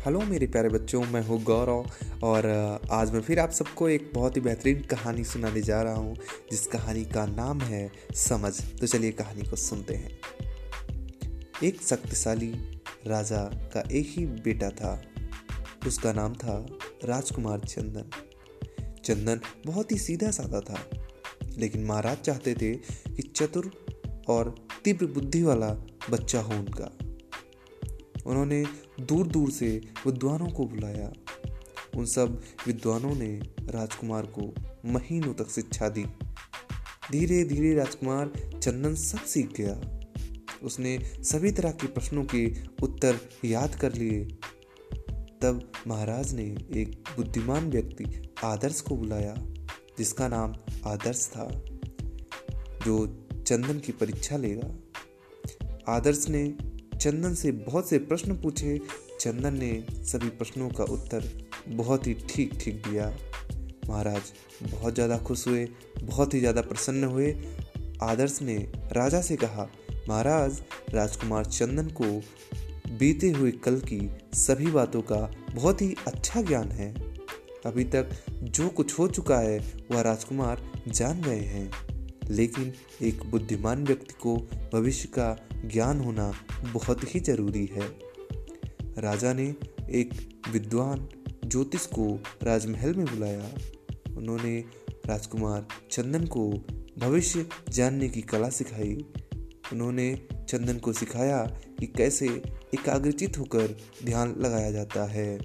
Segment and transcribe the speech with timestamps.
[0.00, 1.90] Hello मेरे प्यारे बच्चों, मैं हूँ गौरव
[2.24, 2.46] और
[2.90, 6.14] आज मैं फिर आप सबको एक बहुत ही बेहतरीन कहानी सुनाने जा रहा हूँ,
[6.50, 10.18] जिस कहानी का नाम है समझ। तो चलिए कहानी को सुनते हैं।
[11.64, 12.50] एक शक्तिशाली
[13.06, 13.42] राजा
[13.74, 15.02] का एक ही बेटा था।
[15.86, 16.56] उसका नाम था
[17.04, 18.10] राजकुमार चंदन।
[19.04, 20.84] चंदन बहुत ही सीधा साधा था,
[21.58, 22.72] लेकिन महाराज चाहते थे
[23.12, 23.70] कि चतुर
[24.28, 25.70] और तीव्र बुद्धि वाला
[26.10, 26.90] बच्चा हो उनका।
[28.30, 28.64] उन्होंने
[29.00, 31.12] दूर दूर से विद्वानों को बुलाया।
[31.96, 34.54] उन सब विद्वानों ने राजकुमार को
[34.86, 36.04] महीनों तक शिक्षा दी।
[37.12, 40.00] धीरे धीरे राजकुमार चंदन सब सीख गया।
[40.62, 44.24] उसने सभी तरह के प्रश्नों के उत्तर याद कर लिए।
[45.42, 46.44] तब महाराज ने
[46.74, 49.34] एक बुद्धिमान व्यक्ति आदर्श को बुलाया,
[49.98, 50.54] जिसका नाम
[50.86, 51.62] आदर्श था,
[52.84, 54.74] जो चंदन की परीक्षा लेगा।
[55.88, 56.54] आदर्श ने
[57.00, 58.78] चंदन से बहुत से प्रश्न पूछे।
[59.20, 59.72] चंदन ने
[60.04, 61.28] सभी प्रश्नों का उत्तर
[61.68, 63.12] बहुत ही ठीक ठीक दिया।
[63.88, 64.32] महाराज
[64.64, 65.64] बहुत ज़्यादा खुश हुए,
[66.02, 67.34] बहुत ही ज़्यादा प्रसन्न हुए।
[68.02, 68.56] आदर्श ने
[68.92, 69.68] राजा से कहा,
[70.08, 70.60] महाराज,
[70.94, 72.22] राजकुमार चंदन को
[72.98, 74.00] बीते हुए कल की
[74.34, 76.94] सभी बातों का बहुत ही अच्छा ज्ञान है।
[77.66, 79.58] अभी तक जो कुछ हो चुका है,
[79.90, 81.70] वह राजकुमार जान गए हैं।
[82.30, 84.36] लेकिन एक बुद्धिमान व्यक्ति को
[84.74, 86.32] भविष्य का ज्ञान होना
[86.74, 87.88] बहुत ही ज़रूरी है।
[88.98, 89.54] राजा ने
[89.90, 91.08] एक विद्वान
[91.46, 93.50] ज्योतिष को राजमहल में बुलाया।
[94.16, 94.64] उन्होंने
[95.06, 96.50] राजकुमार चंदन को
[96.98, 99.04] भविष्य जानने की कला सिखाई।
[99.72, 102.28] उन्होंने चंदन को सिखाया कि कैसे
[102.74, 105.38] एकाग्रचित होकर ध्यान लगाया जाता है।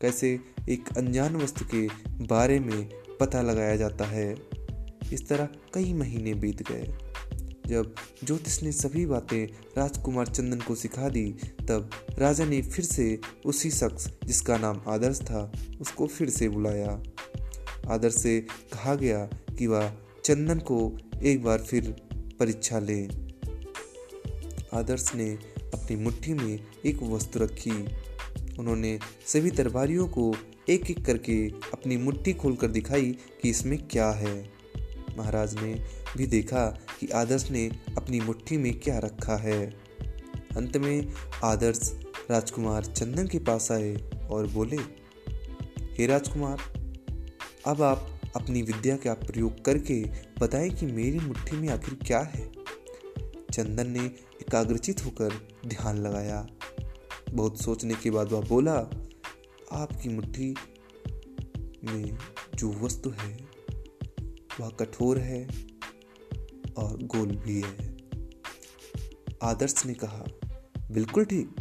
[0.00, 1.88] कैसे एक अनजान वस्तु के
[2.26, 2.88] बारे में
[3.20, 4.55] पता लगाया जाता है।
[5.12, 6.94] इस तरह कई महीने बीत गए।
[7.66, 9.46] जब ज्योतिष ने सभी बातें
[9.78, 11.34] राजकुमार चंदन को सिखा दी,
[11.68, 17.02] तब राजा ने फिर से उसी शख्स जिसका नाम आदर्श था, उसको फिर से बुलाया।
[17.88, 18.40] आदर्श से
[18.72, 19.92] कहा गया कि वह
[20.24, 21.90] चंदन को एक बार फिर
[22.40, 23.04] परीक्षा ले।
[24.74, 25.30] आदर्श ने
[25.74, 27.86] अपनी मुट्ठी में एक वस्तु रखी।
[28.58, 30.36] उन्होंने सभी दरबारियों को
[30.68, 34.55] एक एक करके अपनी मुट्ठी खोलकर दिखाई कि इसमें क्या है।
[35.16, 35.84] महाराज ने
[36.16, 39.66] भी देखा कि आदर्श ने अपनी मुट्ठी में क्या रखा है।
[40.56, 41.12] अंत में
[41.44, 42.00] आदर्श
[42.30, 43.96] राजकुमार चंदन के पास आए
[44.30, 44.76] और बोले,
[45.80, 46.58] हे राजकुमार,
[47.66, 50.04] अब आप अपनी विद्या का प्रयोग करके
[50.40, 52.52] बताएँ कि मेरी मुट्ठी में आखिर क्या है?
[53.52, 54.06] चंदन ने
[54.40, 55.32] एकाग्रचित होकर
[55.66, 56.46] ध्यान लगाया।
[57.30, 58.90] बहुत सोचने के बाद वह बोला,
[59.72, 60.54] आपकी मुट्ठी
[61.84, 62.18] में
[62.54, 63.55] जो वस्तु है
[64.60, 65.46] वह कठोर है
[66.76, 67.96] और गोल भी है।
[69.42, 70.24] आदर्श ने कहा,
[70.90, 71.56] बिल्कुल ठीक।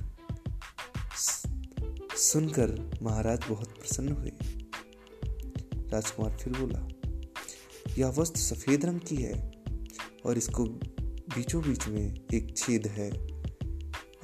[2.17, 4.31] सुनकर महाराज बहुत प्रसन्न हुए।
[5.91, 6.87] राजकुमार फिर बोला,
[7.97, 9.51] यह वस्तु सफ़ेद रंग की है
[10.25, 10.65] और इसको
[11.35, 13.11] बीचों बीच में एक छेद है।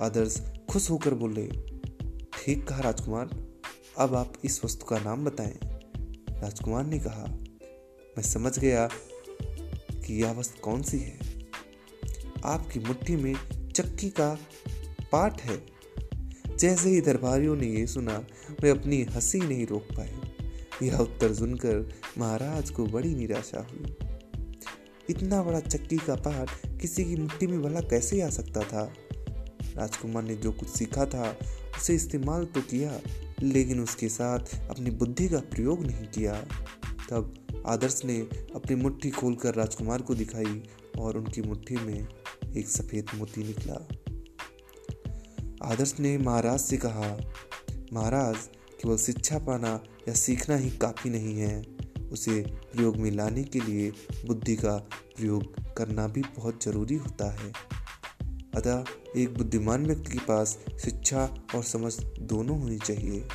[0.01, 1.47] आदर्श खुश होकर बोले,
[2.33, 3.29] ठीक कहा राजकुमार।
[3.97, 5.59] अब आप इस वस्तु का नाम बताएँ।
[6.41, 7.25] राजकुमार ने कहा
[8.17, 8.89] मैं समझ गया
[9.91, 11.19] कि यह वस्तु कौन सी है।
[12.45, 13.35] आपकी मुट्ठी में
[13.71, 14.39] चक्की का
[15.11, 15.65] पाठ है।
[16.57, 18.25] जैसे ही दरबारियों ने यह सुना,
[18.61, 20.19] वे अपनी हँसी नहीं रोक पाए।
[20.83, 23.95] यह उत्तर सुनकर महाराज को बड़ी निराशा हुई।
[25.09, 28.93] इतना बड़ा चक्की का पाठ किसी की मुट्ठी में भला कैसे आ सकता था?
[29.75, 31.37] राजकुमार ने जो कुछ सीखा था,
[31.77, 33.01] उसे इस्तेमाल तो किया,
[33.41, 36.47] लेकिन उसके साथ अपनी बुद्धि का प्रयोग नहीं किया।
[37.11, 37.33] तब
[37.67, 38.19] आदर्श ने
[38.55, 40.63] अपनी मुट्ठी खोलकर राजकुमार को दिखाई
[40.99, 42.07] और उनकी मुट्ठी में
[42.57, 43.87] एक सफ़ेद मोती निकला।
[45.63, 47.33] आदर्श ने महाराज से कहा,
[47.93, 48.35] महाराज,
[48.81, 51.65] केवल शिक्षा पाना या सीखना ही काफ़ी नहीं है।
[52.11, 53.91] उसे प्रयोग में लाने के लिए
[54.25, 54.77] बुद्धि का
[55.17, 57.53] प्रयोग करना भी बहुत ज़रूरी होता है।
[58.55, 58.85] अतः
[59.17, 63.27] एक बुद्धिमान व्यक्ति के पास शिक्षा और समझ दोनों होनी चाहिए।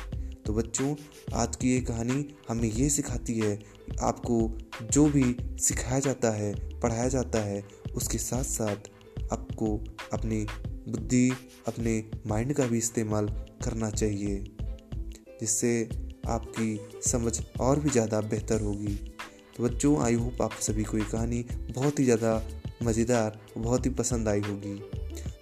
[0.47, 0.93] तो बच्चों,
[1.33, 3.57] आज की ये कहानी हमें ये सिखाती है
[4.01, 4.37] आपको
[4.91, 7.63] जो भी सिखाया जाता है, पढ़ाया जाता है,
[7.95, 8.89] उसके साथ साथ
[9.31, 9.73] आपको
[10.13, 10.39] अपनी
[10.87, 11.29] बुद्धि,
[11.67, 13.27] अपने माइंड का भी इस्तेमाल
[13.63, 14.37] करना चाहिए,
[15.41, 15.89] जिससे
[16.27, 18.95] आपकी समझ और भी ज़्यादा बेहतर होगी।
[19.57, 22.41] तो बच्चों, आई होप आप सभी को ये कहानी बहुत ही ज़्यादा
[22.83, 24.75] मज़ेदार, बहुत ही पसंद आई होगी।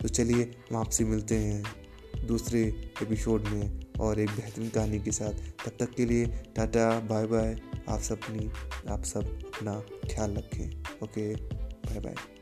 [0.02, 2.68] तो चलिए हम आपसे मिलते हैं दूसरे
[3.04, 5.34] एपिसोड में। और एक बेहतरीन कहानी के साथ।
[5.66, 7.58] तब तक के लिए टाटा बाय बाय
[7.90, 8.50] आप सब अपनी,
[8.90, 9.80] आप सब अपना
[10.14, 12.35] ख्याल रखें। Okay bye bye